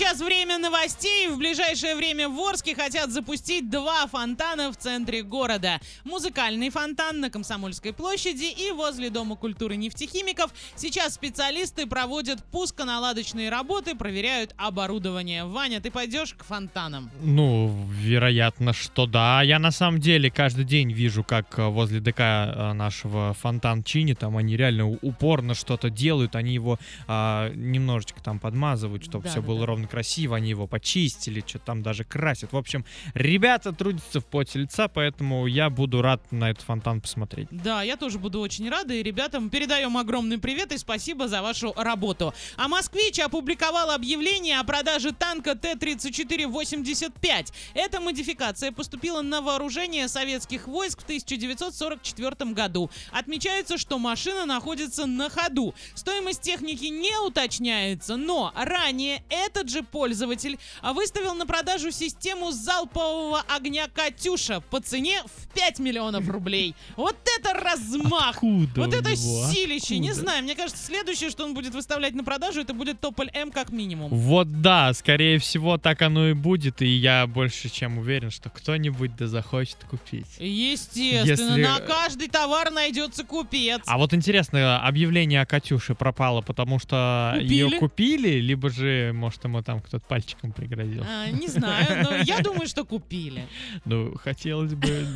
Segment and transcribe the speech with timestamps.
[0.00, 1.28] Сейчас время новостей.
[1.28, 5.78] В ближайшее время в Орске хотят запустить два фонтана в центре города.
[6.04, 10.54] Музыкальный фонтан на Комсомольской площади и возле Дома культуры нефтехимиков.
[10.74, 15.44] Сейчас специалисты проводят пусконаладочные работы, проверяют оборудование.
[15.44, 17.10] Ваня, ты пойдешь к фонтанам?
[17.20, 19.42] Ну, вероятно, что да.
[19.42, 24.20] Я на самом деле каждый день вижу, как э, возле ДК э, нашего фонтан чинит.
[24.20, 26.36] Там они реально упорно что-то делают.
[26.36, 29.66] Они его а, немножечко там подмазывают, чтобы Да, все да, было да.
[29.66, 30.36] ровно красиво.
[30.36, 32.52] Они его почистили, что там даже красят.
[32.52, 37.48] В общем, ребята трудятся в поте лица, поэтому я буду рад на этот фонтан посмотреть.
[37.50, 41.72] Да, я тоже буду очень рада, и ребятам передаем огромный привет и спасибо за вашу
[41.76, 42.32] работу.
[42.56, 47.52] А «Москвич» опубликовал объявление о продаже танка Т-34-85.
[47.74, 52.90] Эта модификация поступила на вооружение советских войск в 1944 году.
[53.12, 55.74] Отмечается, что машина находится на ходу.
[55.94, 63.86] Стоимость техники не уточняется, но ранее этот же пользователь выставил на продажу систему залпового огня
[63.92, 66.74] «Катюша» по цене в 5 миллионов рублей.
[66.96, 68.36] Вот это размах!
[68.36, 69.48] Откуда Вот это него?
[69.52, 70.24] силище, не Откуда?
[70.26, 70.44] знаю.
[70.44, 74.10] Мне кажется, следующее, что он будет выставлять на продажу, это будет Тополь М как минимум.
[74.10, 79.16] Вот да, скорее всего, так оно и будет, и я больше чем уверен, что кто-нибудь
[79.16, 80.26] да захочет купить.
[80.38, 83.80] Естественно, Если- на каждый товар найдется купец.
[83.86, 87.52] А вот интересно, объявление о Катюше пропало, потому что Купили?
[87.54, 91.04] ее купили, либо же, может, ему там кто-то пальчиком пригрозил.
[91.06, 93.46] А, не знаю, но я думаю, что купили.
[93.84, 95.06] Ну, хотелось бы,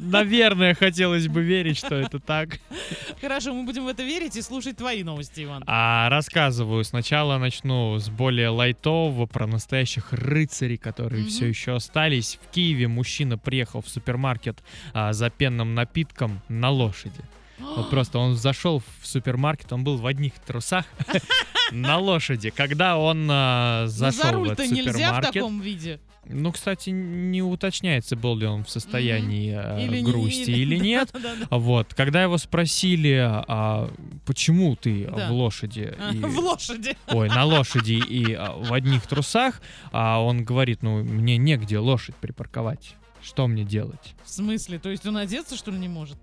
[0.00, 2.58] наверное, хотелось бы верить, что это так.
[3.20, 5.62] Хорошо, мы будем в это верить и слушать твои новости, Иван.
[5.66, 6.84] А рассказываю.
[6.84, 12.38] Сначала начну с более лайтового про настоящих рыцарей, которые все еще остались.
[12.42, 17.22] В Киеве мужчина приехал в супермаркет а, за пенным напитком на лошади.
[17.58, 20.84] Вот просто он зашел в супермаркет, он был в одних трусах
[21.72, 22.50] на лошади.
[22.50, 26.00] Когда он а, Но зашел Ну, за в руль-то нельзя в таком виде.
[26.24, 31.10] ну, кстати, не уточняется, был ли он в состоянии а, Или не- грусти или нет.
[31.12, 31.46] Да-да-да.
[31.56, 33.90] Вот, когда его спросили, а,
[34.24, 35.28] почему ты Да.
[35.28, 36.96] в лошади, и- В лошади.
[37.08, 39.60] ой, на лошади и а, в одних трусах,
[39.92, 42.94] а он говорит, ну, мне негде лошадь припарковать.
[43.22, 44.14] Что мне делать?
[44.24, 44.78] В смысле?
[44.78, 46.16] То есть он одеться, что ли, не может?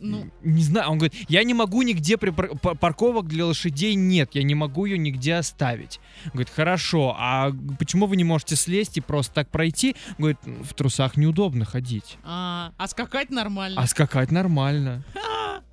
[0.00, 0.30] Ну.
[0.42, 2.32] Не знаю, он говорит, я не могу нигде па-
[2.74, 6.00] парковок для лошадей нет, я не могу ее нигде оставить.
[6.26, 9.94] Говорит, хорошо, а почему вы не можете слезть и просто так пройти?
[10.18, 13.80] Говорит, в трусах неудобно ходить, А, а скакать нормально.
[13.80, 15.04] а скакать нормально.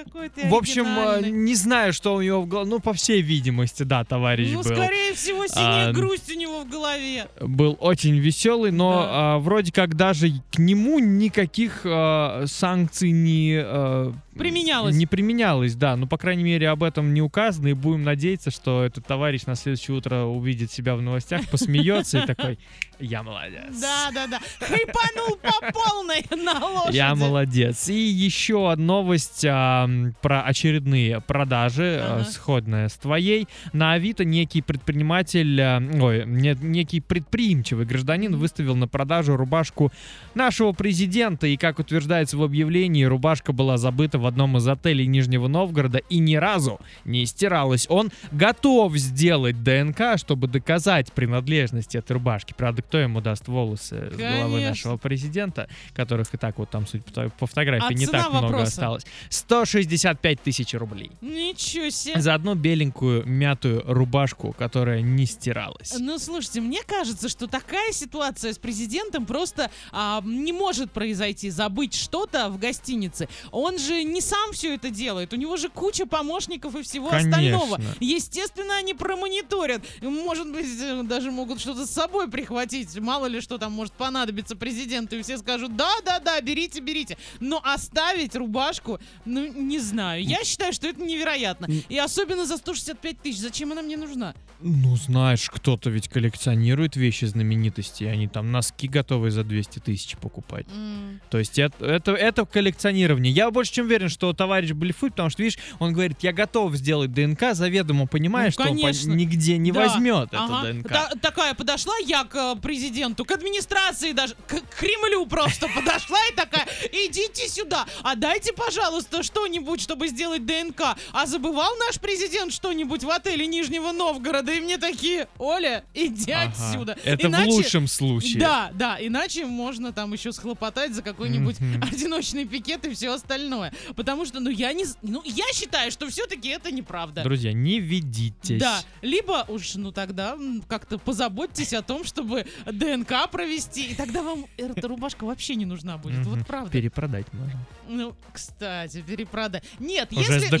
[0.00, 2.70] А, какой ты В общем, э, не знаю, что у него в голове.
[2.70, 4.64] Ну, по всей видимости, да, товарищ Ну, был.
[4.64, 7.26] скорее всего, синяя А, грусть у него в голове.
[7.40, 9.08] Был очень веселый, но Да.
[9.10, 14.96] а, вроде как даже к нему никаких а, санкций не, а, Применялось.
[14.96, 15.96] не применялось, да.
[15.96, 17.68] Ну, по крайней мере, об этом не указано.
[17.68, 22.26] И будем надеяться, что этот товарищ на следующее утро увидит себя в новостях, посмеется и
[22.26, 22.58] такой,
[22.98, 23.80] я молодец.
[23.80, 24.40] Да, да, да.
[24.60, 26.96] Хайпанул по полной на лошади.
[26.96, 27.88] Я молодец.
[27.88, 29.88] И еще новость а,
[30.20, 32.24] про очередные продажи, а, Ага.
[32.30, 33.46] сходная с твоей.
[33.72, 39.92] На Авито некий предприниматель, а, ой, некий предприимчивый гражданин выставил на продажу рубашку
[40.34, 41.46] нашего президента.
[41.46, 46.18] И, как утверждается в объявлении, рубашка была забыта в одном из отелей Нижнего Новгорода и
[46.18, 47.86] ни разу не стиралась.
[47.90, 52.54] Он готов сделать ДНК, чтобы доказать принадлежность этой рубашки.
[52.56, 54.68] Правда, кто ему даст волосы с головы Конечно.
[54.70, 58.30] нашего президента, которых и так вот там, судя по фото- по фотографии, А не так
[58.30, 58.64] много вопроса?
[58.68, 59.06] осталось.
[59.28, 61.10] 165 тысяч рублей.
[61.20, 62.20] Ничего себе.
[62.20, 65.94] За одну беленькую мятую рубашку, которая не стиралась.
[65.98, 71.50] Ну, слушайте, мне кажется, что такая ситуация с президентом просто а, не может произойти.
[71.50, 73.28] Забыть что-то в гостинице.
[73.50, 75.32] Он же не сам все это делает.
[75.32, 77.76] У него же куча помощников и всего остального.
[77.76, 77.96] Конечно.
[78.00, 79.82] Естественно, они промониторят.
[80.02, 82.98] Может быть, э, даже могут что-то с собой прихватить.
[82.98, 85.16] Мало ли что там может понадобиться президенту.
[85.16, 87.16] И все скажут, да-да-да, берите, берите.
[87.40, 90.22] Но оставить рубашку, ну, не знаю.
[90.22, 91.66] Я считаю, что это невероятно.
[91.88, 93.38] И особенно за 165 тысяч.
[93.38, 94.34] Зачем она мне нужна?
[94.62, 100.66] Ну, знаешь, кто-то ведь коллекционирует вещи знаменитостей, они там носки готовы за 200 тысяч покупать.
[100.74, 101.20] М.
[101.30, 103.32] То есть это, это, это коллекционирование.
[103.32, 107.12] Я больше чем уверен, что товарищ блефует, потому что, видишь, он говорит, я готов сделать
[107.12, 109.12] ДНК, заведомо понимая, Ну, что он по- конечно.
[109.12, 109.80] нигде не Да.
[109.88, 110.68] возьмет Ага.
[110.68, 110.88] это ДНК.
[110.88, 116.18] Та- такая подошла я к э, президенту, к администрации даже, к к Кремлю просто подошла
[116.30, 120.96] и такая, идите сюда, а дайте, пожалуйста, что-нибудь, чтобы сделать ДНК.
[121.12, 126.50] А забывал наш президент что-нибудь в отеле Нижнего Новгорода И мне такие, Оля, иди Ага.
[126.50, 126.96] отсюда.
[127.04, 128.40] Это Иначе- в лучшем случае.
[128.40, 131.82] Да, да, иначе можно там еще схлопотать за какой-нибудь Мгм.
[131.82, 133.72] одиночный пикет и все остальное.
[133.96, 134.84] Потому что, ну, я не...
[135.02, 137.22] Ну, я считаю, что все-таки это неправда.
[137.22, 138.60] Друзья, не ведитесь.
[138.60, 140.36] Да, либо уж, ну тогда
[140.68, 145.96] как-то позаботьтесь о том, чтобы ДНК провести, и тогда вам эта рубашка вообще не нужна
[145.98, 146.26] будет.
[146.26, 146.70] Вот правда.
[146.70, 147.58] Перепродать можно.
[147.88, 149.62] Ну, кстати, перепродай.
[149.78, 150.56] Нет, Уже если,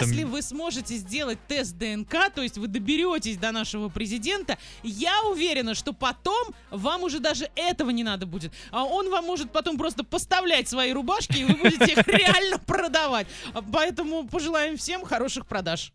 [0.00, 5.74] если вы сможете сделать тест ДНК, то есть вы доберетесь до нашего президента, я уверена,
[5.74, 8.52] что потом вам уже даже этого не надо будет.
[8.70, 13.26] А он вам может потом просто поставлять свои рубашки, и вы будете их реально продавать.
[13.72, 15.92] Поэтому пожелаем всем хороших продаж.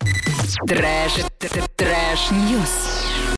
[0.68, 1.14] Трэш,
[1.76, 3.20] трэш, ньюс.